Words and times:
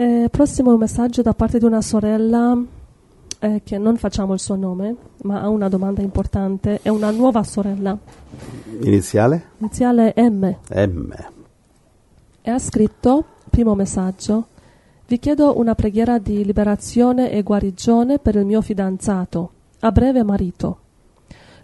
Eh, 0.00 0.28
prossimo 0.30 0.76
messaggio 0.76 1.22
da 1.22 1.34
parte 1.34 1.58
di 1.58 1.64
una 1.64 1.82
sorella 1.82 2.56
eh, 3.40 3.62
che 3.64 3.78
non 3.78 3.96
facciamo 3.96 4.32
il 4.32 4.38
suo 4.38 4.54
nome, 4.54 4.94
ma 5.22 5.40
ha 5.40 5.48
una 5.48 5.68
domanda 5.68 6.02
importante. 6.02 6.78
È 6.80 6.88
una 6.88 7.10
nuova 7.10 7.42
sorella. 7.42 7.98
Iniziale? 8.82 9.46
Iniziale 9.58 10.14
M. 10.16 10.54
M. 10.72 11.14
E 12.42 12.48
ha 12.48 12.58
scritto, 12.60 13.24
primo 13.50 13.74
messaggio, 13.74 14.46
vi 15.08 15.18
chiedo 15.18 15.58
una 15.58 15.74
preghiera 15.74 16.18
di 16.18 16.44
liberazione 16.44 17.32
e 17.32 17.42
guarigione 17.42 18.20
per 18.20 18.36
il 18.36 18.46
mio 18.46 18.60
fidanzato, 18.60 19.50
a 19.80 19.90
breve 19.90 20.22
marito. 20.22 20.78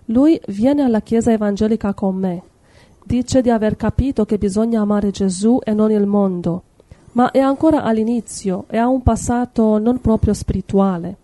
Lui 0.06 0.40
viene 0.48 0.82
alla 0.82 1.02
chiesa 1.02 1.30
evangelica 1.30 1.94
con 1.94 2.16
me. 2.16 2.42
Dice 3.04 3.42
di 3.42 3.50
aver 3.50 3.76
capito 3.76 4.24
che 4.24 4.38
bisogna 4.38 4.80
amare 4.80 5.12
Gesù 5.12 5.60
e 5.62 5.72
non 5.72 5.92
il 5.92 6.06
mondo, 6.06 6.62
ma 7.14 7.30
è 7.30 7.38
ancora 7.38 7.82
all'inizio 7.82 8.64
e 8.68 8.76
ha 8.76 8.88
un 8.88 9.02
passato 9.02 9.78
non 9.78 10.00
proprio 10.00 10.34
spirituale. 10.34 11.16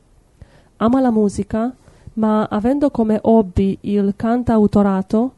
Ama 0.76 1.00
la 1.00 1.10
musica, 1.10 1.72
ma 2.14 2.44
avendo 2.44 2.90
come 2.90 3.18
hobby 3.22 3.76
il 3.82 4.14
cantautorato, 4.16 5.32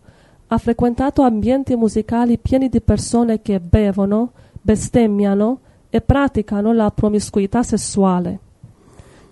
ha 0.49 0.59
frequentato 0.59 1.23
ambienti 1.23 1.75
musicali 1.75 2.37
pieni 2.37 2.69
di 2.69 2.81
persone 2.83 3.41
che 3.41 3.61
bevono, 3.61 4.33
bestemmiano 4.61 5.59
e 5.89 6.01
praticano 6.03 6.73
la 6.73 6.91
promiscuità 6.91 7.63
sessuale. 7.63 8.39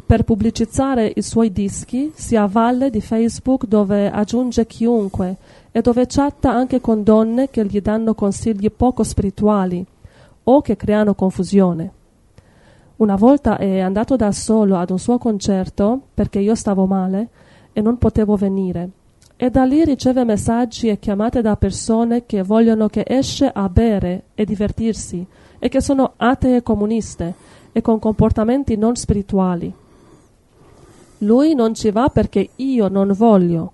Per 0.07 0.25
pubblicizzare 0.25 1.13
i 1.15 1.23
suoi 1.23 1.52
dischi 1.52 2.11
si 2.15 2.35
avvalle 2.35 2.91
di 2.91 3.01
Facebook 3.01 3.66
dove 3.66 4.11
aggiunge 4.11 4.66
chiunque 4.66 5.37
e 5.71 5.83
dove 5.83 6.07
chatta 6.09 6.51
anche 6.51 6.80
con 6.80 7.05
donne 7.05 7.51
che 7.51 7.65
gli 7.66 7.80
danno 7.80 8.15
consigli 8.15 8.71
poco 8.73 9.05
spirituali 9.05 9.87
o 10.51 10.61
che 10.61 10.77
creano 10.77 11.15
confusione. 11.15 11.93
Una 12.97 13.17
volta 13.17 13.57
è 13.57 13.81
andato 13.81 14.17
da 14.17 14.31
solo 14.33 14.77
ad 14.77 14.91
un 14.91 14.99
suo 14.99 15.19
concerto 15.19 16.01
perché 16.13 16.38
io 16.38 16.55
stavo 16.55 16.87
male 16.87 17.29
e 17.73 17.80
non 17.80 17.99
potevo 17.99 18.37
venire 18.37 18.91
e 19.43 19.49
da 19.49 19.65
lì 19.65 19.83
riceve 19.87 20.23
messaggi 20.23 20.89
e 20.89 20.99
chiamate 20.99 21.41
da 21.41 21.57
persone 21.57 22.27
che 22.27 22.43
vogliono 22.43 22.89
che 22.89 23.05
esce 23.07 23.51
a 23.51 23.71
bere 23.71 24.24
e 24.35 24.45
divertirsi 24.45 25.27
e 25.59 25.69
che 25.71 25.80
sono 25.80 26.13
atee 26.19 26.63
comuniste 26.63 27.33
e 27.73 27.80
con 27.80 27.99
comportamenti 27.99 28.77
non 28.77 28.96
spirituali. 28.96 29.73
Lui 31.21 31.55
non 31.55 31.73
ci 31.74 31.91
va 31.91 32.11
perché 32.11 32.51
io 32.57 32.89
non 32.89 33.15
voglio, 33.17 33.73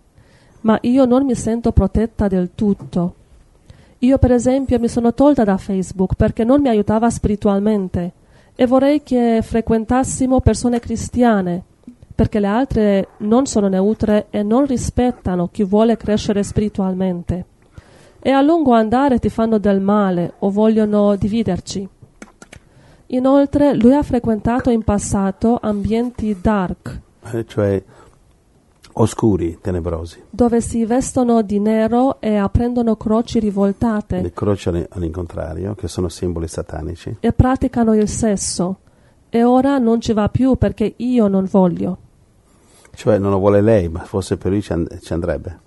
ma 0.60 0.78
io 0.82 1.04
non 1.04 1.24
mi 1.24 1.34
sento 1.34 1.72
protetta 1.72 2.28
del 2.28 2.50
tutto. 2.54 3.14
Io 4.00 4.18
per 4.18 4.32
esempio 4.32 4.78
mi 4.78 4.88
sono 4.88 5.14
tolta 5.14 5.44
da 5.44 5.56
Facebook 5.56 6.14
perché 6.16 6.44
non 6.44 6.60
mi 6.60 6.68
aiutava 6.68 7.08
spiritualmente 7.08 8.12
e 8.54 8.66
vorrei 8.66 9.02
che 9.02 9.40
frequentassimo 9.42 10.40
persone 10.40 10.80
cristiane 10.80 11.62
perché 12.16 12.40
le 12.40 12.46
altre 12.46 13.08
non 13.18 13.44
sono 13.44 13.68
neutre 13.68 14.28
e 14.30 14.42
non 14.42 14.64
rispettano 14.64 15.48
chi 15.52 15.64
vuole 15.64 15.98
crescere 15.98 16.42
spiritualmente. 16.42 17.44
E 18.20 18.30
a 18.30 18.40
lungo 18.40 18.72
andare 18.72 19.18
ti 19.18 19.28
fanno 19.28 19.58
del 19.58 19.80
male 19.80 20.32
o 20.38 20.50
vogliono 20.50 21.14
dividerci. 21.14 21.86
Inoltre 23.08 23.74
lui 23.74 23.94
ha 23.94 24.02
frequentato 24.02 24.70
in 24.70 24.82
passato 24.82 25.58
ambienti 25.60 26.36
dark, 26.40 27.00
eh, 27.32 27.44
cioè 27.46 27.82
oscuri, 28.98 29.58
tenebrosi. 29.60 30.22
dove 30.30 30.60
si 30.60 30.84
vestono 30.86 31.42
di 31.42 31.58
nero 31.60 32.20
e 32.20 32.36
apprendono 32.36 32.96
croci 32.96 33.38
rivoltate 33.38 34.20
Le 34.22 34.32
croci 34.32 34.68
all- 34.68 34.86
all'incontrario, 34.90 35.74
che 35.74 35.88
sono 35.88 36.08
simboli 36.08 36.48
satanici. 36.48 37.16
e 37.20 37.32
praticano 37.32 37.94
il 37.94 38.08
sesso. 38.08 38.78
E 39.28 39.42
ora 39.44 39.76
non 39.78 40.00
ci 40.00 40.12
va 40.12 40.28
più 40.28 40.54
perché 40.56 40.94
io 40.96 41.28
non 41.28 41.46
voglio. 41.50 41.98
Cioè 42.94 43.18
non 43.18 43.30
lo 43.30 43.38
vuole 43.38 43.60
lei, 43.60 43.88
ma 43.88 44.00
forse 44.04 44.36
per 44.38 44.50
lui 44.52 44.62
ci, 44.62 44.72
and- 44.72 45.00
ci 45.00 45.12
andrebbe. 45.12 45.58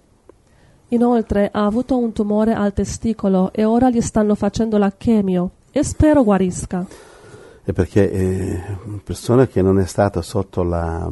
Inoltre 0.89 1.49
ha 1.53 1.65
avuto 1.65 1.97
un 1.97 2.11
tumore 2.13 2.53
al 2.53 2.73
testicolo 2.73 3.51
e 3.53 3.63
ora 3.63 3.91
gli 3.91 4.01
stanno 4.01 4.33
facendo 4.33 4.77
la 4.79 4.91
chemio 4.97 5.51
e 5.71 5.83
spero 5.83 6.23
guarisca. 6.23 6.83
È 7.61 7.71
perché 7.73 8.09
eh, 8.11 8.61
una 8.85 8.99
persona 9.03 9.45
che 9.45 9.61
non 9.61 9.77
è 9.79 9.85
stata 9.85 10.23
sotto 10.23 10.63
la 10.63 11.07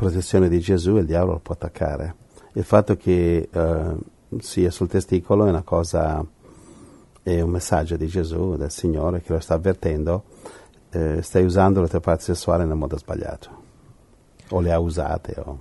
protezione 0.00 0.48
di 0.48 0.60
Gesù, 0.60 0.96
il 0.96 1.04
diavolo 1.04 1.32
lo 1.32 1.40
può 1.40 1.54
attaccare. 1.54 2.14
Il 2.54 2.64
fatto 2.64 2.96
che 2.96 3.48
eh, 3.52 3.94
sia 4.38 4.70
sul 4.70 4.88
testicolo 4.88 5.44
è 5.44 5.50
una 5.50 5.62
cosa, 5.62 6.24
è 7.22 7.40
un 7.40 7.50
messaggio 7.50 7.96
di 7.96 8.06
Gesù, 8.06 8.56
del 8.56 8.70
Signore, 8.70 9.20
che 9.20 9.34
lo 9.34 9.40
sta 9.40 9.54
avvertendo, 9.54 10.24
eh, 10.90 11.20
stai 11.20 11.44
usando 11.44 11.82
le 11.82 11.88
tue 11.88 12.00
parti 12.00 12.24
sessuali 12.24 12.64
nel 12.64 12.76
modo 12.76 12.96
sbagliato. 12.96 13.50
O 14.48 14.60
le 14.60 14.72
ha 14.72 14.78
usate. 14.78 15.34
O... 15.44 15.58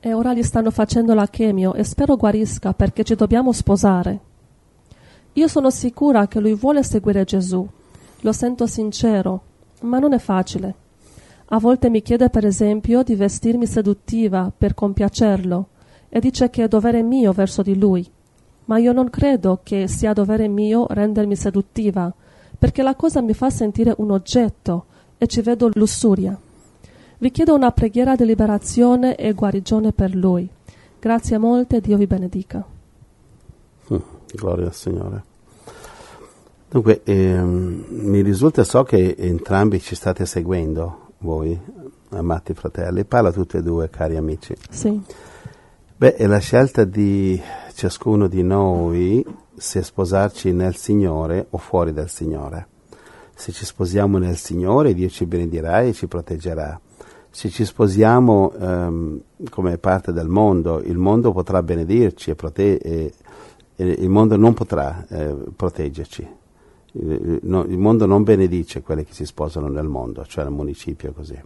E 0.00 0.12
ora 0.12 0.34
gli 0.34 0.42
stanno 0.42 0.70
facendo 0.70 1.14
la 1.14 1.26
chemio 1.26 1.72
e 1.72 1.84
spero 1.84 2.16
guarisca 2.16 2.74
perché 2.74 3.02
ci 3.02 3.14
dobbiamo 3.14 3.52
sposare. 3.52 4.20
Io 5.32 5.48
sono 5.48 5.70
sicura 5.70 6.28
che 6.28 6.38
lui 6.38 6.54
vuole 6.54 6.82
seguire 6.82 7.24
Gesù. 7.24 7.66
Lo 8.20 8.32
sento 8.32 8.66
sincero, 8.66 9.42
ma 9.80 9.98
non 9.98 10.12
è 10.12 10.18
facile. 10.18 10.82
A 11.48 11.58
volte 11.58 11.90
mi 11.90 12.00
chiede 12.00 12.30
per 12.30 12.46
esempio 12.46 13.02
di 13.02 13.14
vestirmi 13.14 13.66
seduttiva 13.66 14.50
per 14.56 14.74
compiacerlo 14.74 15.68
e 16.08 16.20
dice 16.20 16.48
che 16.48 16.64
è 16.64 16.68
dovere 16.68 17.02
mio 17.02 17.32
verso 17.32 17.62
di 17.62 17.78
lui. 17.78 18.08
Ma 18.66 18.78
io 18.78 18.92
non 18.92 19.10
credo 19.10 19.60
che 19.62 19.86
sia 19.88 20.14
dovere 20.14 20.48
mio 20.48 20.86
rendermi 20.88 21.36
seduttiva, 21.36 22.12
perché 22.58 22.82
la 22.82 22.94
cosa 22.94 23.20
mi 23.20 23.34
fa 23.34 23.50
sentire 23.50 23.94
un 23.98 24.10
oggetto 24.10 24.86
e 25.18 25.26
ci 25.26 25.42
vedo 25.42 25.70
lussuria. 25.74 26.38
Vi 27.18 27.30
chiedo 27.30 27.54
una 27.54 27.72
preghiera 27.72 28.16
di 28.16 28.24
liberazione 28.24 29.16
e 29.16 29.32
guarigione 29.32 29.92
per 29.92 30.14
lui. 30.14 30.48
Grazie 30.98 31.36
molte, 31.36 31.80
Dio 31.80 31.98
vi 31.98 32.06
benedica. 32.06 32.64
Mm, 33.92 33.98
gloria 34.34 34.66
al 34.66 34.74
Signore. 34.74 35.24
Dunque, 36.70 37.02
ehm, 37.04 37.84
mi 37.88 38.22
risulta, 38.22 38.64
so 38.64 38.82
che 38.82 39.14
entrambi 39.18 39.78
ci 39.80 39.94
state 39.94 40.24
seguendo, 40.26 41.03
voi, 41.24 41.58
amati 42.10 42.54
fratelli. 42.54 43.04
Parla 43.04 43.32
tutti 43.32 43.56
e 43.56 43.62
due, 43.62 43.88
cari 43.90 44.16
amici. 44.16 44.54
Sì, 44.70 45.02
Beh, 45.96 46.16
è 46.16 46.26
la 46.26 46.38
scelta 46.38 46.84
di 46.84 47.40
ciascuno 47.72 48.26
di 48.26 48.42
noi 48.42 49.24
se 49.56 49.82
sposarci 49.82 50.52
nel 50.52 50.74
Signore 50.76 51.46
o 51.50 51.58
fuori 51.58 51.92
dal 51.92 52.10
Signore. 52.10 52.66
Se 53.34 53.52
ci 53.52 53.64
sposiamo 53.64 54.18
nel 54.18 54.36
Signore, 54.36 54.92
Dio 54.92 55.08
ci 55.08 55.24
benedirà 55.24 55.80
e 55.82 55.92
ci 55.92 56.06
proteggerà. 56.06 56.78
Se 57.30 57.48
ci 57.48 57.64
sposiamo 57.64 58.52
ehm, 58.52 59.20
come 59.48 59.78
parte 59.78 60.12
del 60.12 60.28
mondo, 60.28 60.80
il 60.80 60.98
mondo 60.98 61.32
potrà 61.32 61.62
benedirci 61.62 62.30
e, 62.30 62.34
prote- 62.34 62.78
e- 62.78 63.12
e 63.76 63.84
il 63.84 64.10
mondo 64.10 64.36
non 64.36 64.52
potrà 64.52 65.04
eh, 65.08 65.34
proteggerci. 65.56 66.28
Il, 66.96 67.40
no- 67.42 67.64
il 67.64 67.78
mondo 67.78 68.06
non 68.06 68.22
benedice 68.22 68.82
quelli 68.82 69.04
che 69.04 69.14
si 69.14 69.26
sposano 69.26 69.68
nel 69.68 69.86
mondo, 69.86 70.24
cioè 70.24 70.44
nel 70.44 70.52
municipio 70.52 71.12
così. 71.12 71.40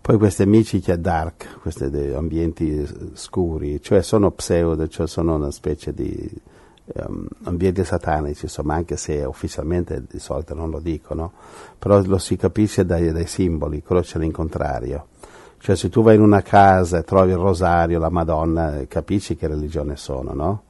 Poi 0.00 0.18
questi 0.18 0.42
amici 0.42 0.80
che 0.80 0.92
è 0.92 0.98
dark, 0.98 1.60
questi 1.62 1.84
ambienti 2.14 2.78
eh, 2.78 2.86
scuri, 3.14 3.80
cioè 3.80 4.02
sono 4.02 4.30
pseudo, 4.32 4.86
cioè 4.86 5.06
sono 5.06 5.36
una 5.36 5.50
specie 5.50 5.94
di 5.94 6.30
ehm, 6.92 7.26
ambienti 7.44 7.84
satanici, 7.84 8.44
insomma, 8.44 8.74
anche 8.74 8.98
se 8.98 9.24
ufficialmente 9.24 10.04
di 10.06 10.18
solito 10.18 10.54
non 10.54 10.68
lo 10.68 10.78
dicono, 10.78 11.32
però 11.78 12.02
lo 12.02 12.18
si 12.18 12.36
capisce 12.36 12.84
dai, 12.84 13.12
dai 13.12 13.26
simboli, 13.26 13.82
croce 13.82 14.18
all'incontrario. 14.18 15.06
Cioè 15.56 15.74
se 15.74 15.88
tu 15.88 16.02
vai 16.02 16.16
in 16.16 16.20
una 16.20 16.42
casa 16.42 16.98
e 16.98 17.04
trovi 17.04 17.30
il 17.30 17.38
rosario, 17.38 17.98
la 17.98 18.10
Madonna, 18.10 18.80
eh, 18.80 18.86
capisci 18.86 19.36
che 19.36 19.46
religione 19.46 19.96
sono, 19.96 20.34
no? 20.34 20.62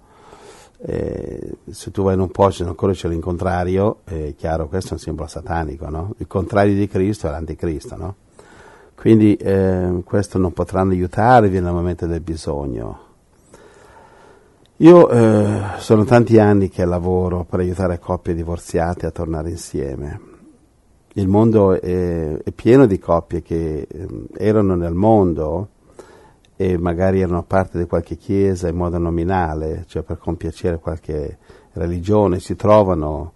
Eh, 0.86 1.56
se 1.70 1.90
tu 1.90 2.02
vai 2.02 2.12
in 2.12 2.20
un 2.20 2.30
posto 2.30 2.62
e 2.62 2.66
non 2.66 2.74
croce 2.74 3.06
all'incontrario, 3.06 4.00
è 4.04 4.34
chiaro, 4.36 4.68
questo 4.68 4.90
è 4.90 4.92
un 4.92 4.98
simbolo 4.98 5.26
satanico, 5.28 5.88
no? 5.88 6.12
Il 6.18 6.26
contrario 6.26 6.74
di 6.74 6.86
Cristo 6.86 7.26
è 7.26 7.30
l'anticristo, 7.30 7.96
no? 7.96 8.14
Quindi 8.94 9.34
eh, 9.36 10.02
questo 10.04 10.36
non 10.36 10.52
potranno 10.52 10.92
aiutarvi 10.92 11.58
nel 11.60 11.72
momento 11.72 12.06
del 12.06 12.20
bisogno. 12.20 12.98
Io 14.78 15.08
eh, 15.08 15.62
sono 15.78 16.04
tanti 16.04 16.38
anni 16.38 16.68
che 16.68 16.84
lavoro 16.84 17.44
per 17.44 17.60
aiutare 17.60 17.98
coppie 17.98 18.34
divorziate 18.34 19.06
a 19.06 19.10
tornare 19.10 19.48
insieme. 19.48 20.20
Il 21.14 21.28
mondo 21.28 21.80
è, 21.80 22.42
è 22.42 22.50
pieno 22.50 22.84
di 22.84 22.98
coppie 22.98 23.40
che 23.40 23.86
eh, 23.88 24.08
erano 24.36 24.74
nel 24.74 24.94
mondo 24.94 25.68
e 26.56 26.78
magari 26.78 27.20
erano 27.20 27.42
parte 27.42 27.78
di 27.78 27.86
qualche 27.86 28.16
chiesa 28.16 28.68
in 28.68 28.76
modo 28.76 28.98
nominale, 28.98 29.84
cioè 29.86 30.02
per 30.02 30.18
compiacere 30.18 30.78
qualche 30.78 31.38
religione, 31.72 32.38
si 32.38 32.54
trovano 32.54 33.32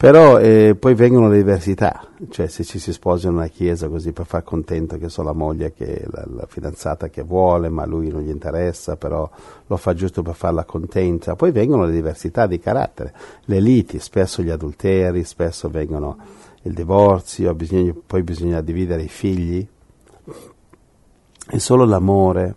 Però 0.00 0.38
eh, 0.38 0.76
poi 0.78 0.94
vengono 0.94 1.28
le 1.28 1.36
diversità, 1.36 2.02
cioè 2.30 2.46
se 2.46 2.64
ci 2.64 2.78
si 2.78 2.90
sposa 2.90 3.28
in 3.28 3.34
una 3.34 3.48
chiesa 3.48 3.86
così 3.88 4.12
per 4.12 4.24
far 4.24 4.42
contento 4.42 4.96
che 4.96 5.10
so 5.10 5.22
la 5.22 5.34
moglie, 5.34 5.74
che 5.74 6.06
la, 6.10 6.24
la 6.36 6.46
fidanzata 6.46 7.10
che 7.10 7.22
vuole, 7.22 7.68
ma 7.68 7.84
lui 7.84 8.08
non 8.08 8.22
gli 8.22 8.30
interessa, 8.30 8.96
però 8.96 9.28
lo 9.66 9.76
fa 9.76 9.92
giusto 9.92 10.22
per 10.22 10.34
farla 10.34 10.64
contenta. 10.64 11.36
Poi 11.36 11.50
vengono 11.50 11.84
le 11.84 11.92
diversità 11.92 12.46
di 12.46 12.58
carattere, 12.58 13.12
le 13.44 13.60
liti, 13.60 13.98
spesso 13.98 14.42
gli 14.42 14.48
adulteri, 14.48 15.22
spesso 15.22 15.68
vengono 15.68 16.16
il 16.62 16.72
divorzio, 16.72 17.54
bisogna, 17.54 17.92
poi 18.06 18.22
bisogna 18.22 18.62
dividere 18.62 19.02
i 19.02 19.08
figli. 19.08 19.68
E 21.52 21.58
solo 21.58 21.84
l'amore, 21.84 22.54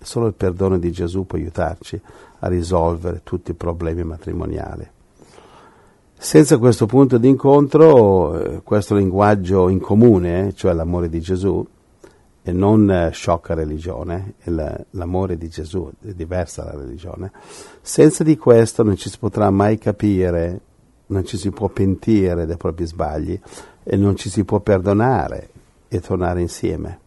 solo 0.00 0.26
il 0.26 0.34
perdono 0.34 0.78
di 0.78 0.90
Gesù 0.90 1.26
può 1.26 1.36
aiutarci 1.36 2.00
a 2.38 2.48
risolvere 2.48 3.20
tutti 3.22 3.50
i 3.50 3.54
problemi 3.54 4.02
matrimoniali. 4.02 4.88
Senza 6.16 6.58
questo 6.58 6.86
punto 6.86 7.18
di 7.18 7.28
incontro, 7.28 8.38
eh, 8.38 8.62
questo 8.62 8.94
linguaggio 8.94 9.68
in 9.68 9.78
comune, 9.78 10.48
eh, 10.48 10.54
cioè 10.54 10.72
l'amore 10.72 11.08
di 11.08 11.20
Gesù, 11.20 11.66
e 12.42 12.52
non 12.52 12.90
eh, 12.90 13.10
sciocca 13.10 13.52
religione, 13.52 14.34
la, 14.44 14.78
l'amore 14.92 15.36
di 15.36 15.48
Gesù, 15.48 15.90
è 16.00 16.12
diversa 16.12 16.64
la 16.64 16.78
religione, 16.78 17.32
senza 17.82 18.24
di 18.24 18.38
questo 18.38 18.82
non 18.82 18.96
ci 18.96 19.10
si 19.10 19.18
potrà 19.18 19.50
mai 19.50 19.76
capire, 19.76 20.60
non 21.06 21.26
ci 21.26 21.36
si 21.36 21.50
può 21.50 21.68
pentire 21.68 22.46
dei 22.46 22.56
propri 22.56 22.86
sbagli 22.86 23.38
e 23.82 23.96
non 23.96 24.16
ci 24.16 24.30
si 24.30 24.44
può 24.44 24.60
perdonare 24.60 25.50
e 25.88 26.00
tornare 26.00 26.40
insieme. 26.40 26.99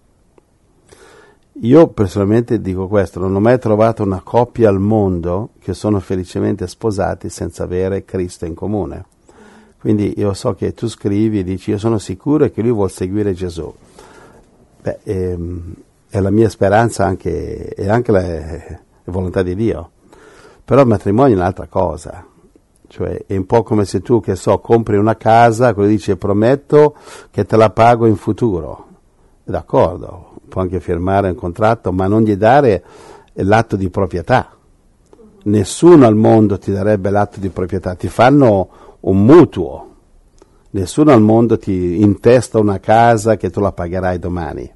Io 1.61 1.88
personalmente 1.89 2.59
dico 2.59 2.88
questo, 2.88 3.19
non 3.19 3.35
ho 3.35 3.39
mai 3.39 3.59
trovato 3.59 4.01
una 4.01 4.21
coppia 4.23 4.69
al 4.69 4.79
mondo 4.79 5.51
che 5.59 5.75
sono 5.75 6.00
felicemente 6.00 6.65
sposati 6.67 7.29
senza 7.29 7.63
avere 7.63 8.05
Cristo 8.05 8.45
in 8.45 8.55
comune. 8.55 9.05
Quindi 9.79 10.15
io 10.17 10.33
so 10.33 10.55
che 10.55 10.73
tu 10.73 10.88
scrivi 10.88 11.39
e 11.39 11.44
dici 11.44 11.69
io 11.69 11.77
sono 11.77 12.00
sicuro 12.00 12.50
che 12.50 12.61
lui 12.63 12.71
vuole 12.71 12.89
seguire 12.89 13.33
Gesù. 13.33 13.71
Beh, 14.81 15.00
ehm, 15.03 15.75
è 16.09 16.19
la 16.19 16.31
mia 16.31 16.50
speranza 16.50 17.05
anche, 17.05 17.75
e 17.75 17.88
anche 17.88 18.11
la, 18.11 18.21
la 18.21 19.11
volontà 19.11 19.44
di 19.44 19.55
Dio. 19.55 19.91
Però 20.65 20.81
il 20.81 20.88
matrimonio 20.88 21.35
è 21.35 21.38
un'altra 21.38 21.67
cosa. 21.67 22.25
Cioè, 22.88 23.25
è 23.27 23.35
un 23.35 23.45
po' 23.45 23.61
come 23.61 23.85
se 23.85 24.01
tu, 24.01 24.21
che 24.21 24.35
so, 24.35 24.57
compri 24.59 24.97
una 24.97 25.17
casa, 25.17 25.73
quello 25.73 25.89
dice 25.89 26.15
prometto 26.15 26.95
che 27.29 27.45
te 27.45 27.57
la 27.57 27.69
pago 27.69 28.07
in 28.07 28.15
futuro. 28.15 28.88
D'accordo, 29.44 30.32
può 30.53 30.61
anche 30.61 30.79
firmare 30.79 31.29
un 31.29 31.35
contratto, 31.35 31.91
ma 31.91 32.05
non 32.05 32.21
gli 32.21 32.35
dare 32.35 32.83
l'atto 33.33 33.75
di 33.75 33.89
proprietà. 33.89 34.55
Nessuno 35.45 36.05
al 36.05 36.15
mondo 36.15 36.59
ti 36.59 36.71
darebbe 36.71 37.09
l'atto 37.09 37.39
di 37.39 37.50
proprietà, 37.50 37.95
ti 37.95 38.07
fanno 38.07 38.69
un 39.00 39.25
mutuo. 39.25 39.88
Nessuno 40.69 41.11
al 41.11 41.21
mondo 41.21 41.57
ti 41.57 42.00
intesta 42.03 42.59
una 42.59 42.79
casa 42.79 43.35
che 43.35 43.50
tu 43.50 43.61
la 43.61 43.71
pagherai 43.71 44.19
domani. 44.19 44.71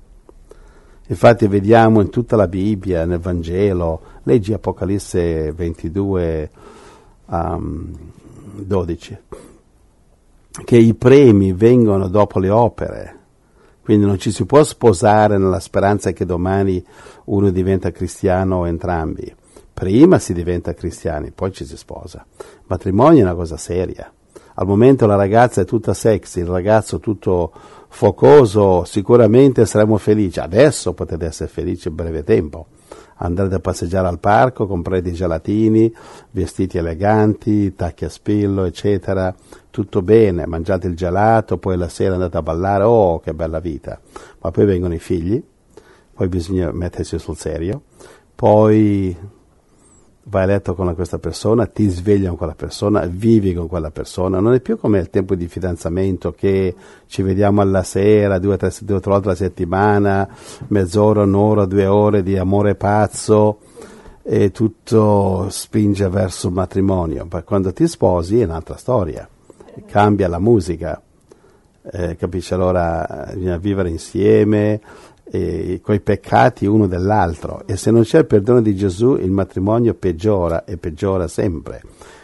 Infatti 1.10 1.46
vediamo 1.46 2.02
in 2.02 2.10
tutta 2.10 2.36
la 2.36 2.48
Bibbia, 2.48 3.06
nel 3.06 3.20
Vangelo, 3.20 4.02
leggi 4.24 4.54
Apocalisse 4.54 5.52
22, 5.52 6.50
um, 7.26 7.96
12, 8.56 9.18
che 10.66 10.76
i 10.76 10.96
premi 10.96 11.54
vengono 11.54 12.08
dopo 12.08 12.40
le 12.40 12.50
opere 12.50 13.17
quindi 13.88 14.06
non 14.06 14.20
ci 14.20 14.32
si 14.32 14.46
può 14.46 14.66
sposare 14.66 15.38
nella 15.38 15.62
speranza 15.62 16.12
che 16.12 16.26
domani 16.26 16.86
uno 17.28 17.50
diventa 17.52 17.90
cristiano 17.90 18.58
o 18.58 18.68
entrambi. 18.68 19.34
Prima 19.74 20.20
si 20.20 20.34
diventa 20.34 20.74
cristiani, 20.74 21.32
poi 21.32 21.54
ci 21.54 21.64
si 21.64 21.78
sposa. 21.78 22.26
Il 22.38 22.66
matrimonio 22.66 23.20
è 23.20 23.24
una 23.24 23.34
cosa 23.34 23.56
seria. 23.56 24.12
Al 24.56 24.68
momento 24.68 25.06
la 25.06 25.16
ragazza 25.16 25.62
è 25.62 25.64
tutta 25.64 25.94
sexy, 25.94 26.42
il 26.42 26.48
ragazzo 26.48 27.00
tutto 27.00 27.54
focoso, 27.88 28.84
sicuramente 28.84 29.66
saremo 29.66 29.96
felici. 29.96 30.42
Adesso 30.42 30.92
potete 30.92 31.26
essere 31.26 31.50
felici 31.50 31.88
in 31.88 31.96
breve 31.96 32.26
tempo 32.26 32.68
andrete 33.18 33.56
a 33.56 33.60
passeggiare 33.60 34.08
al 34.08 34.20
parco, 34.20 34.68
comprare 34.68 35.02
dei 35.02 35.14
gelatini, 35.14 35.94
vestiti 36.32 36.78
eleganti, 36.78 37.76
tacchi 37.76 38.06
a 38.06 38.10
spillo, 38.10 38.64
eccetera, 38.64 39.34
tutto 39.70 40.02
bene, 40.02 40.46
mangiate 40.46 40.88
il 40.88 40.96
gelato, 40.96 41.58
poi 41.58 41.78
la 41.78 41.90
sera 41.90 42.14
andate 42.14 42.38
a 42.38 42.42
ballare, 42.42 42.84
oh 42.84 43.20
che 43.20 43.34
bella 43.34 43.60
vita, 43.60 44.00
ma 44.42 44.52
poi 44.52 44.66
vengono 44.66 44.94
i 44.94 45.00
figli, 45.00 45.42
poi 46.14 46.28
bisogna 46.28 46.72
mettersi 46.72 47.20
sul 47.20 47.38
serio, 47.38 47.84
poi 48.34 49.16
vai 50.30 50.44
a 50.44 50.46
letto 50.46 50.76
con 50.76 50.94
questa 50.94 51.20
persona, 51.20 51.66
ti 51.68 51.88
svegli 51.88 52.28
con 52.28 52.36
quella 52.36 52.56
persona, 52.56 53.06
vivi 53.06 53.54
con 53.54 53.68
quella 53.68 53.92
persona, 53.92 54.40
non 54.40 54.54
è 54.54 54.60
più 54.60 54.78
come 54.78 55.00
il 55.00 55.10
tempo 55.10 55.36
di 55.36 55.48
fidanzamento 55.48 56.34
che 56.34 56.76
ci 57.08 57.22
vediamo 57.22 57.62
alla 57.62 57.84
sera, 57.84 58.38
due 58.38 58.56
o 58.56 58.58
tre, 58.58 58.72
due, 58.82 59.00
tre 59.00 59.12
volte 59.12 59.28
alla 59.28 59.38
settimana, 59.38 60.28
mezz'ora, 60.68 61.24
un'ora, 61.24 61.66
due 61.66 61.86
ore 61.86 62.24
di 62.24 62.38
amore 62.38 62.76
pazzo 62.76 63.60
e 64.22 64.52
tutto 64.52 65.48
spinge 65.50 66.10
verso 66.10 66.48
il 66.48 66.54
matrimonio. 66.54 67.26
Ma 67.30 67.42
quando 67.44 67.72
ti 67.72 67.88
sposi 67.88 68.42
è 68.42 68.44
un'altra 68.44 68.76
storia, 68.76 69.28
cambia 69.86 70.28
la 70.28 70.40
musica, 70.40 71.02
eh, 71.90 72.18
capisci? 72.18 72.54
Allora 72.54 73.30
bisogna 73.34 73.58
vivere 73.58 73.90
insieme, 73.90 74.82
eh, 75.32 75.80
coi 75.84 76.00
peccati 76.00 76.66
uno 76.66 76.88
dell'altro 76.88 77.64
e 77.66 77.76
se 77.78 77.92
non 77.92 78.04
c'è 78.04 78.20
il 78.20 78.26
perdono 78.26 78.62
di 78.62 78.76
Gesù 78.76 79.16
il 79.16 79.32
matrimonio 79.32 79.94
peggiora 79.94 80.66
e 80.66 80.78
peggiora 80.78 81.28
sempre. 81.28 81.82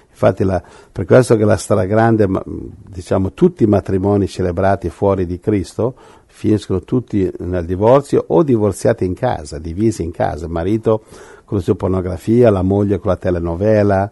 Infatti 0.09 0.43
la, 0.43 0.61
per 0.91 1.05
questo 1.05 1.35
che 1.35 1.43
la 1.43 1.57
stragrande, 1.57 2.27
diciamo 2.87 3.33
tutti 3.33 3.63
i 3.63 3.67
matrimoni 3.67 4.27
celebrati 4.27 4.89
fuori 4.89 5.25
di 5.25 5.39
Cristo 5.39 5.95
finiscono 6.27 6.81
tutti 6.81 7.31
nel 7.39 7.65
divorzio 7.65 8.23
o 8.27 8.43
divorziati 8.43 9.05
in 9.05 9.15
casa, 9.15 9.57
divisi 9.57 10.03
in 10.03 10.11
casa, 10.11 10.47
marito 10.47 11.03
con 11.45 11.57
la 11.57 11.63
sua 11.63 11.75
pornografia, 11.75 12.51
la 12.51 12.61
moglie 12.61 12.99
con 12.99 13.09
la 13.09 13.17
telenovela, 13.17 14.11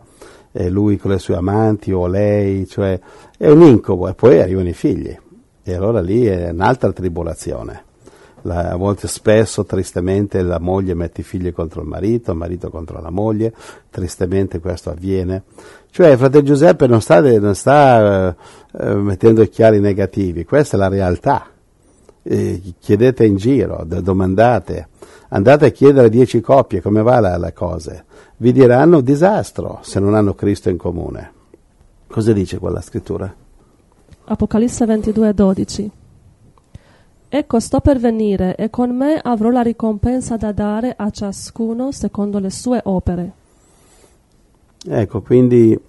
e 0.52 0.70
lui 0.70 0.98
con 0.98 1.12
le 1.12 1.20
sue 1.20 1.36
amanti 1.36 1.92
o 1.92 2.08
lei, 2.08 2.68
cioè 2.68 3.00
è 3.38 3.50
un 3.50 3.62
incubo 3.62 4.08
e 4.08 4.14
poi 4.14 4.40
arrivano 4.40 4.68
i 4.68 4.74
figli 4.74 5.18
e 5.64 5.74
allora 5.74 6.02
lì 6.02 6.26
è 6.26 6.50
un'altra 6.50 6.92
tribolazione. 6.92 7.84
La, 8.44 8.72
a 8.72 8.76
volte 8.76 9.08
spesso, 9.08 9.66
tristemente, 9.66 10.42
la 10.42 10.60
moglie 10.60 10.94
mette 10.94 11.22
i 11.22 11.24
figli 11.24 11.54
contro 11.54 11.82
il 11.82 11.88
marito, 11.88 12.32
il 12.32 12.38
marito 12.38 12.70
contro 12.70 13.00
la 13.00 13.10
moglie, 13.10 13.54
tristemente 13.90 14.60
questo 14.60 14.90
avviene. 14.90 15.44
Cioè, 15.90 16.18
fratello 16.18 16.44
Giuseppe 16.44 16.88
non 16.88 17.02
sta, 17.02 17.20
non 17.20 17.54
sta 17.54 18.36
eh, 18.80 18.96
mettendo 18.96 19.46
chiari 19.46 19.80
negativi, 19.80 20.46
questa 20.46 20.76
è 20.76 20.80
la 20.80 20.88
realtà. 20.88 21.48
Eh, 22.24 22.62
chiedete 22.80 23.26
in 23.26 23.36
giro, 23.36 23.84
domandate, 23.86 24.88
andate 25.30 25.66
a 25.66 25.70
chiedere 25.70 26.08
a 26.08 26.10
dieci 26.10 26.40
coppie 26.40 26.82
come 26.82 27.02
va 27.02 27.20
la, 27.20 27.38
la 27.38 27.52
cosa. 27.52 28.04
Vi 28.38 28.52
diranno 28.52 29.02
disastro 29.02 29.80
se 29.82 30.00
non 30.00 30.16
hanno 30.16 30.34
Cristo 30.34 30.70
in 30.70 30.78
comune. 30.78 31.32
Cosa 32.08 32.34
dice 32.34 32.58
quella 32.58 32.82
scrittura? 32.82 33.34
Apocalisse 34.26 34.86
22, 34.86 35.34
12. 35.34 35.92
Ecco, 37.34 37.62
sto 37.62 37.80
per 37.80 37.98
venire 37.98 38.58
e 38.58 38.70
con 38.70 38.94
me 38.94 39.18
avrò 39.18 39.52
la 39.52 39.62
ricompensa 39.62 40.36
da 40.36 40.52
dare 40.52 40.94
a 40.98 41.10
ciascuno 41.12 41.94
secondo 41.94 42.40
le 42.40 42.50
sue 42.50 42.82
opere. 42.84 43.32
Ecco, 44.86 45.22
quindi 45.22 45.80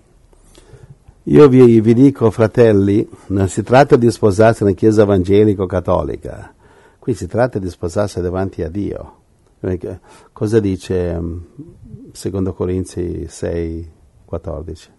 io 1.24 1.48
vi, 1.48 1.80
vi 1.80 1.94
dico, 1.94 2.30
fratelli, 2.30 3.08
non 3.26 3.48
si 3.48 3.64
tratta 3.64 3.96
di 3.96 4.08
sposarsi 4.08 4.62
nella 4.62 4.76
Chiesa 4.76 5.02
evangelico-cattolica, 5.02 6.54
qui 7.00 7.12
si 7.12 7.26
tratta 7.26 7.58
di 7.58 7.68
sposarsi 7.68 8.20
davanti 8.20 8.62
a 8.62 8.68
Dio. 8.68 9.16
Cosa 10.32 10.60
dice 10.60 11.20
mm, 11.20 11.38
secondo 12.12 12.52
Corinzi 12.52 13.26
6, 13.26 13.90
14? 14.24 14.90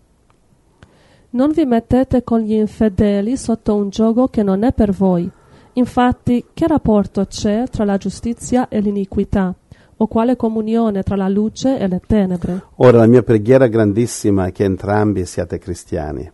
Non 1.29 1.51
vi 1.51 1.63
mettete 1.63 2.21
con 2.25 2.41
gli 2.41 2.51
infedeli 2.55 3.37
sotto 3.37 3.75
un 3.75 3.87
gioco 3.87 4.27
che 4.27 4.43
non 4.43 4.63
è 4.63 4.73
per 4.73 4.91
voi 4.91 5.31
Infatti, 5.75 6.45
che 6.53 6.67
rapporto 6.67 7.25
c'è 7.25 7.63
tra 7.69 7.83
la 7.83 7.97
giustizia 7.97 8.67
e 8.67 8.79
l'iniquità? 8.79 9.53
O 9.97 10.07
quale 10.07 10.35
comunione 10.35 11.01
tra 11.01 11.15
la 11.15 11.27
luce 11.27 11.79
e 11.79 11.87
le 11.87 11.99
tenebre? 12.05 12.63
Ora, 12.75 12.97
la 12.97 13.07
mia 13.07 13.23
preghiera 13.23 13.67
grandissima 13.67 14.47
è 14.47 14.51
che 14.51 14.65
entrambi 14.65 15.25
siate 15.25 15.57
cristiani, 15.57 16.29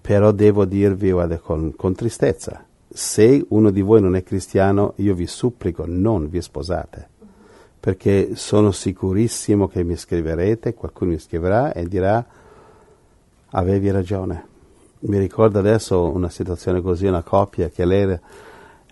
però 0.00 0.32
devo 0.32 0.66
dirvi 0.66 1.10
guarda, 1.10 1.38
con, 1.38 1.74
con 1.74 1.94
tristezza, 1.94 2.64
se 2.86 3.44
uno 3.48 3.70
di 3.70 3.80
voi 3.80 4.02
non 4.02 4.16
è 4.16 4.22
cristiano, 4.22 4.92
io 4.96 5.14
vi 5.14 5.26
supplico, 5.26 5.84
non 5.86 6.28
vi 6.28 6.42
sposate, 6.42 7.08
perché 7.78 8.32
sono 8.34 8.72
sicurissimo 8.72 9.68
che 9.68 9.84
mi 9.84 9.96
scriverete, 9.96 10.74
qualcuno 10.74 11.12
mi 11.12 11.18
scriverà 11.18 11.72
e 11.72 11.86
dirà 11.86 12.22
avevi 13.50 13.90
ragione. 13.90 14.48
Mi 15.00 15.18
ricordo 15.18 15.58
adesso 15.58 16.10
una 16.10 16.28
situazione 16.28 16.82
così, 16.82 17.06
una 17.06 17.22
coppia 17.22 17.68
che 17.68 17.86
lei 17.86 18.18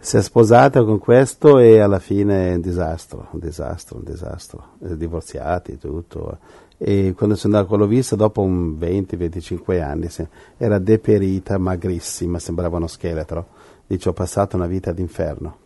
si 0.00 0.16
è 0.16 0.22
sposata 0.22 0.84
con 0.84 0.98
questo 0.98 1.58
e 1.58 1.80
alla 1.80 1.98
fine 1.98 2.50
è 2.50 2.54
un 2.54 2.60
disastro, 2.60 3.28
un 3.32 3.40
disastro, 3.40 3.98
un 3.98 4.04
disastro. 4.04 4.64
Divorziati, 4.78 5.76
tutto. 5.78 6.38
e 6.78 7.14
quando 7.16 7.34
sono 7.34 7.56
andato, 7.56 7.76
l'ho 7.76 7.86
vista 7.86 8.14
dopo 8.14 8.40
un 8.40 8.78
20-25 8.78 9.82
anni, 9.82 10.08
era 10.56 10.78
deperita, 10.78 11.58
magrissima, 11.58 12.38
sembrava 12.38 12.76
uno 12.76 12.86
scheletro. 12.86 13.46
Dice 13.86 14.08
ho 14.08 14.12
passato 14.12 14.56
una 14.56 14.66
vita 14.66 14.92
d'inferno. 14.92 15.56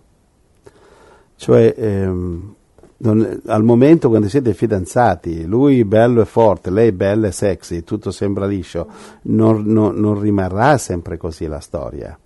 Cioè, 1.37 1.75
ehm, 1.77 2.55
non, 2.99 3.41
al 3.47 3.65
momento 3.65 4.09
quando 4.09 4.29
siete 4.29 4.55
fidanzati, 4.55 5.45
lui 5.45 5.85
bello 5.85 6.21
e 6.21 6.25
forte, 6.25 6.71
lei 6.71 6.93
bella 6.93 7.27
e 7.27 7.33
sexy, 7.33 7.83
tutto 7.83 8.11
sembra 8.11 8.47
liscio, 8.47 8.89
non, 9.23 9.65
non, 9.65 9.97
non 9.97 10.21
rimarrà 10.21 10.79
sempre 10.79 11.17
così 11.17 11.47
la 11.47 11.61
storia. 11.61 12.17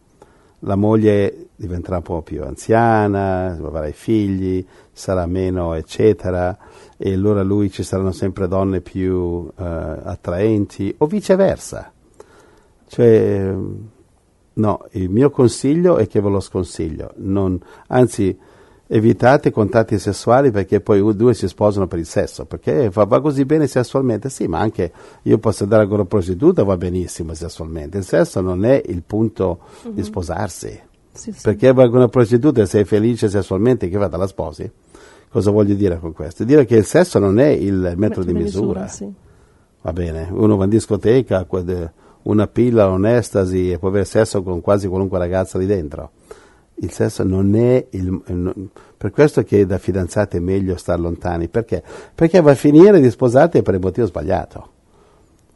La 0.61 0.75
moglie 0.75 1.49
diventerà 1.57 1.97
un 1.97 2.03
po' 2.03 2.23
più 2.23 2.43
anziana, 2.43 3.53
avrà 3.53 3.87
i 3.87 3.93
figli, 3.93 4.65
sarà 4.91 5.27
meno 5.27 5.75
eccetera 5.75 6.57
e 6.97 7.13
allora 7.13 7.43
lui 7.43 7.71
ci 7.71 7.83
saranno 7.83 8.13
sempre 8.13 8.49
donne 8.49 8.81
più 8.81 9.15
uh, 9.15 9.53
attraenti 9.55 10.95
o 10.99 11.07
viceversa. 11.07 11.93
Cioè, 12.89 13.55
no, 14.53 14.87
il 14.93 15.11
mio 15.11 15.31
consiglio 15.31 15.99
è 15.99 16.07
che 16.07 16.21
ve 16.21 16.31
lo 16.31 16.41
sconsiglio, 16.41 17.13
non, 17.17 17.61
anzi 17.89 18.39
evitate 18.89 19.51
contatti 19.51 19.99
sessuali 19.99 20.51
perché 20.51 20.81
poi 20.81 21.17
due 21.17 21.35
si 21.35 21.49
sposano 21.49 21.87
per 21.87 21.99
il 21.99 22.07
sesso, 22.07 22.45
perché 22.45 22.89
va, 22.91 23.21
così 23.21 23.45
bene 23.45 23.67
sessualmente, 23.67 24.29
sì, 24.29 24.47
ma 24.47 24.61
anche 24.61 24.93
io 25.23 25.39
posso 25.39 25.65
andare 25.65 25.87
con 25.87 25.95
una 25.95 26.05
prostituta, 26.05 26.63
va 26.63 26.77
benissimo 26.77 27.35
sessualmente, 27.35 27.99
il 27.99 28.05
sesso 28.05 28.41
non 28.41 28.65
è 28.65 28.81
il 28.87 29.03
punto 29.05 29.59
mm-hmm. 29.59 29.95
di 29.95 30.01
mhm. 30.01 30.07
sposarsi, 30.07 30.81
sì, 31.13 31.33
sì. 31.33 31.41
perché 31.43 31.73
va 31.73 31.87
con 31.89 31.97
una 31.97 32.09
prostituta 32.09 32.63
e 32.63 32.67
sei 32.67 32.85
felice 32.85 33.29
sessualmente, 33.29 33.89
che 33.89 33.97
vada 33.97 34.17
la 34.17 34.27
sposi? 34.27 34.71
Cosa 35.29 35.51
voglio 35.51 35.75
dire 35.75 35.99
con 35.99 36.13
questo? 36.13 36.45
Dire 36.45 36.65
che 36.65 36.77
il 36.77 36.85
sesso 36.85 37.19
non 37.19 37.41
è 37.41 37.49
il 37.49 37.75
metro, 37.75 37.99
metro 37.99 38.25
di 38.25 38.33
misura. 38.33 38.83
misura 38.83 38.87
sì. 38.87 39.13
Va 39.83 39.93
bene, 39.93 40.29
uno 40.31 40.57
va 40.57 40.65
in 40.65 40.71
discoteca, 40.71 41.47
una 42.23 42.47
pilla, 42.47 42.89
un'estasi 42.89 43.73
e 43.73 43.79
può 43.79 43.89
avere 43.89 44.05
sesso 44.05 44.43
con 44.43 44.61
quasi 44.61 44.89
qualunque 44.89 45.19
ragazza 45.19 45.59
lì 45.59 45.67
dentro. 45.67 46.11
Il 46.79 46.91
sesso 46.91 47.23
non 47.25 47.55
è 47.55 47.87
il... 47.91 48.71
Per 48.97 49.11
questo 49.11 49.43
che 49.43 49.65
da 49.65 49.79
fidanzati 49.79 50.37
è 50.37 50.41
meglio 50.41 50.77
stare 50.77 51.01
lontani. 51.01 51.49
Perché? 51.49 51.83
Perché 52.15 52.41
va 52.41 52.51
a 52.51 52.55
finire 52.55 53.01
di 53.01 53.11
sposarti 53.11 53.63
per 53.63 53.75
il 53.75 53.81
motivo 53.81 54.07
sbagliato. 54.07 54.69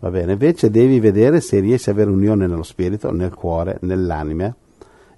Va 0.00 0.11
bene? 0.11 0.33
Invece 0.33 0.71
devi 0.71 0.99
vedere 0.99 1.41
se 1.41 1.61
riesci 1.61 1.91
ad 1.91 1.97
avere 1.97 2.11
unione 2.11 2.47
nello 2.47 2.62
spirito, 2.62 3.12
nel 3.12 3.35
cuore, 3.35 3.79
nell'anima 3.83 4.55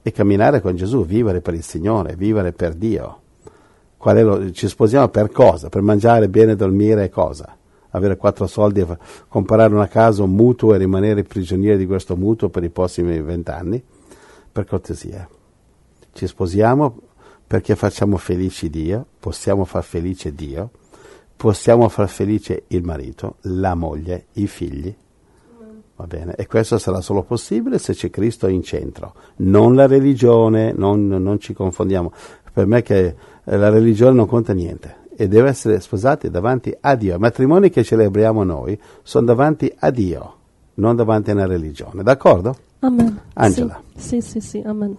e 0.03 0.11
camminare 0.11 0.61
con 0.61 0.75
Gesù, 0.75 1.07
vivere 1.07 1.41
per 1.41 1.55
il 1.55 1.63
Signore, 1.63 2.17
vivere 2.17 2.53
per 2.53 2.75
Dio. 2.75 3.21
Lo, 4.05 4.51
ci 4.51 4.67
sposiamo 4.67 5.09
per 5.09 5.31
cosa? 5.31 5.69
Per 5.69 5.81
mangiare 5.81 6.29
bene, 6.29 6.57
dormire 6.57 7.05
e 7.05 7.09
cosa? 7.09 7.57
Avere 7.91 8.17
quattro 8.17 8.49
soldi, 8.49 8.85
comprare 9.29 9.73
una 9.73 9.87
casa, 9.87 10.25
un 10.25 10.33
mutuo 10.33 10.75
e 10.75 10.79
rimanere 10.79 11.23
prigionieri 11.23 11.79
di 11.79 11.87
questo 11.87 12.17
mutuo 12.17 12.49
per 12.49 12.65
i 12.65 12.71
prossimi 12.71 13.21
vent'anni? 13.21 13.81
Per 14.51 14.65
cortesia. 14.65 15.29
Ci 16.13 16.27
sposiamo 16.27 16.99
perché 17.47 17.77
facciamo 17.77 18.17
felici 18.17 18.71
Dio, 18.71 19.05
possiamo 19.19 19.65
far 19.65 19.85
felice 19.85 20.35
Dio, 20.35 20.71
possiamo 21.37 21.89
far 21.89 22.09
felice 22.09 22.65
il 22.69 22.83
marito, 22.83 23.37
la 23.43 23.75
moglie, 23.75 24.27
i 24.35 24.47
figli. 24.47 24.95
Va 25.97 26.07
bene? 26.07 26.35
E 26.37 26.47
questo 26.47 26.79
sarà 26.79 27.01
solo 27.01 27.23
possibile 27.23 27.79
se 27.79 27.93
c'è 27.95 28.11
Cristo 28.11 28.47
in 28.47 28.63
centro, 28.63 29.15
non 29.37 29.75
la 29.75 29.87
religione, 29.87 30.73
non, 30.73 31.07
non 31.07 31.39
ci 31.39 31.53
confondiamo. 31.53 32.13
Per 32.53 32.67
me 32.67 32.83
che 32.83 33.15
la 33.45 33.69
religione 33.69 34.15
non 34.15 34.27
conta 34.27 34.53
niente 34.53 35.01
e 35.17 35.29
deve 35.29 35.49
essere 35.49 35.81
sposati 35.81 36.31
davanti 36.31 36.75
a 36.81 36.95
Dio. 36.95 37.17
I 37.17 37.19
matrimoni 37.19 37.71
che 37.71 37.85
celebriamo 37.85 38.45
noi 38.45 38.81
sono 39.03 39.27
davanti 39.27 39.73
a 39.79 39.91
Dio, 39.91 40.37
non 40.75 40.97
davanti 40.97 41.31
a 41.31 41.35
una 41.35 41.47
religione. 41.47 42.03
D'accordo? 42.03 42.57
Amen. 42.81 43.21
Angela. 43.35 43.81
Sì, 43.95 44.21
sì, 44.21 44.41
sì, 44.41 44.41
sì. 44.41 44.63
amen. 44.65 44.97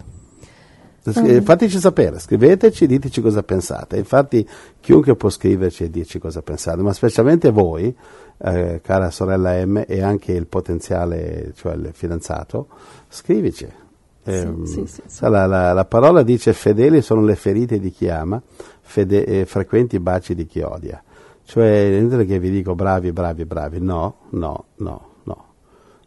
Amen. 1.05 1.43
Fateci 1.43 1.79
sapere, 1.79 2.19
scriveteci, 2.19 2.87
diteci 2.87 3.21
cosa 3.21 3.43
pensate. 3.43 3.97
Infatti 3.97 4.47
chiunque 4.79 5.15
può 5.15 5.29
scriverci 5.29 5.83
e 5.83 5.89
dirci 5.89 6.19
cosa 6.19 6.41
pensate, 6.41 6.81
ma 6.81 6.93
specialmente 6.93 7.51
voi, 7.51 7.95
eh, 8.37 8.79
cara 8.81 9.09
sorella 9.09 9.65
M 9.65 9.83
e 9.85 10.01
anche 10.01 10.31
il 10.31 10.47
potenziale, 10.47 11.51
cioè 11.55 11.73
il 11.73 11.89
fidanzato, 11.93 12.67
scrivici 13.09 13.81
eh, 14.25 14.53
sì, 14.63 14.85
sì, 14.85 15.01
sì, 15.05 15.21
la, 15.27 15.45
la, 15.45 15.73
la, 15.73 15.83
parola 15.83 16.23
dice 16.23 16.53
fedeli 16.53 17.01
sono 17.01 17.21
le 17.23 17.35
ferite 17.35 17.77
di 17.77 17.91
chi 17.91 18.07
ama, 18.07 18.41
fede, 18.79 19.25
eh, 19.25 19.45
frequenti 19.45 19.97
i 19.97 19.99
baci 19.99 20.33
di 20.33 20.45
chi 20.45 20.61
odia. 20.61 21.03
Cioè, 21.43 21.91
è 21.91 21.97
inutile 21.97 22.23
che 22.23 22.39
vi 22.39 22.49
dico 22.49 22.73
bravi, 22.73 23.11
bravi, 23.11 23.43
bravi. 23.43 23.81
No, 23.81 24.15
no, 24.29 24.65
no, 24.75 25.07
no. 25.23 25.45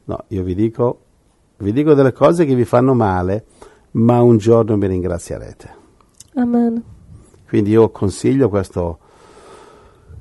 No, 0.05 0.25
io 0.29 0.43
vi 0.45 0.55
dico, 0.55 1.01
vi 1.59 1.73
dico 1.73 1.93
delle 1.93 2.13
cose 2.13 2.47
che 2.47 2.55
vi 2.55 2.65
fanno 2.65 2.95
male, 2.95 3.45
ma 3.97 4.21
un 4.23 4.37
giorno 4.37 4.77
mi 4.77 4.87
ringrazierete. 4.87 5.75
Amen. 6.35 6.83
Quindi 7.49 7.71
io 7.71 7.91
consiglio 7.91 8.49
questo 8.49 8.99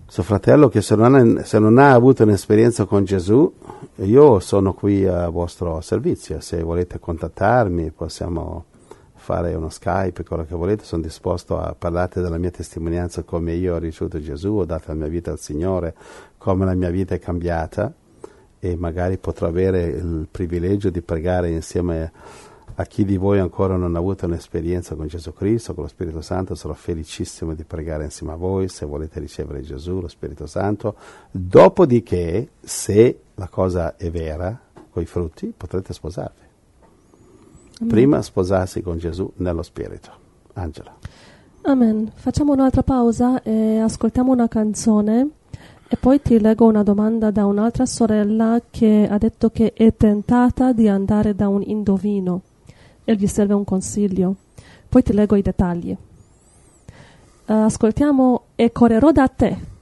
suo 0.07 0.23
fratello 0.23 0.69
che 0.69 0.81
se 0.81 0.95
non, 0.95 1.15
ha, 1.15 1.43
se 1.43 1.59
non, 1.59 1.77
ha, 1.77 1.91
avuto 1.91 2.23
un'esperienza 2.23 2.85
con 2.85 3.03
Gesù, 3.03 3.51
io 3.95 4.39
sono 4.39 4.73
qui 4.73 5.05
a 5.05 5.27
vostro 5.29 5.81
servizio, 5.81 6.39
se 6.39 6.61
volete 6.61 6.99
contattarmi 6.99 7.91
possiamo 7.91 8.65
fare 9.13 9.55
uno 9.55 9.69
Skype, 9.69 10.23
quello 10.23 10.45
che 10.45 10.55
volete, 10.55 10.83
sono 10.83 11.01
disposto 11.01 11.59
a 11.59 11.75
parlarti 11.77 12.21
della 12.21 12.37
mia 12.37 12.51
testimonianza, 12.51 13.23
come 13.23 13.53
io 13.53 13.75
ho 13.75 13.79
ricevuto 13.79 14.21
Gesù, 14.21 14.53
ho 14.53 14.65
dato 14.65 14.85
la 14.89 14.93
mia 14.93 15.07
vita 15.07 15.31
al 15.31 15.39
Signore, 15.39 15.95
come 16.37 16.63
la 16.63 16.75
mia 16.75 16.91
vita 16.91 17.15
è 17.15 17.19
cambiata 17.19 17.91
e 18.59 18.75
magari 18.75 19.17
potrò 19.17 19.47
avere 19.47 19.83
il 19.85 20.27
privilegio 20.29 20.89
di 20.89 21.01
pregare 21.01 21.49
insieme 21.49 22.03
a 22.03 22.11
a 22.77 22.83
chi 22.85 23.05
di 23.05 23.15
voi 23.15 23.39
ancora 23.39 23.77
non 23.77 23.95
ha 23.95 23.99
avuto 23.99 24.25
un'esperienza 24.25 24.95
con 24.95 25.07
Gesù 25.07 25.33
Cristo, 25.33 25.73
con 25.73 25.83
lo 25.83 25.89
Spirito 25.89 26.19
Santo, 26.19 26.55
sarò 26.55 26.73
felicissimo 26.73 27.53
di 27.53 27.63
pregare 27.63 28.03
insieme 28.03 28.33
a 28.33 28.35
voi 28.35 28.67
se 28.67 28.85
volete 28.85 29.21
ricevere 29.21 29.61
Gesù, 29.61 30.01
lo 30.01 30.09
Spirito 30.09 30.45
Santo. 30.45 30.95
Dopodiché, 31.31 32.49
se 32.59 33.19
la 33.35 33.47
cosa 33.47 33.95
è 33.95 34.11
vera, 34.11 34.59
con 34.89 35.01
i 35.01 35.05
frutti, 35.05 35.53
potrete 35.55 35.93
sposarvi. 35.93 36.41
Amen. 37.79 37.93
Prima 37.93 38.21
sposarsi 38.21 38.81
con 38.81 38.97
Gesù 38.97 39.31
nello 39.37 39.63
Spirito. 39.63 40.11
Angela. 40.53 40.93
Amen. 41.61 42.11
Facciamo 42.13 42.51
un'altra 42.51 42.83
pausa 42.83 43.41
e 43.41 43.79
ascoltiamo 43.79 44.33
una 44.33 44.49
canzone. 44.49 45.29
E 45.87 45.97
poi 45.97 46.21
ti 46.21 46.39
leggo 46.39 46.65
una 46.65 46.83
domanda 46.83 47.31
da 47.31 47.45
un'altra 47.45 47.85
sorella 47.85 48.59
che 48.69 49.07
ha 49.09 49.17
detto 49.17 49.49
che 49.49 49.71
è 49.73 49.95
tentata 49.95 50.73
di 50.73 50.89
andare 50.89 51.35
da 51.35 51.47
un 51.47 51.61
indovino 51.61 52.41
e 53.05 53.15
gli 53.15 53.27
serve 53.27 53.53
un 53.53 53.63
consiglio. 53.63 54.35
Poi 54.89 55.01
ti 55.01 55.13
leggo 55.13 55.35
i 55.35 55.41
dettagli. 55.41 55.95
Ascoltiamo 57.45 58.41
E 58.55 58.71
correrò 58.71 59.11
da 59.11 59.27
te. 59.27 59.73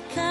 I 0.00 0.14
can. 0.14 0.29